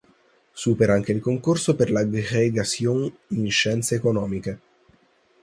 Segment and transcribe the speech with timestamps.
[0.55, 4.59] Supera anche il concorso per l"'Agrégation" in scienze economiche.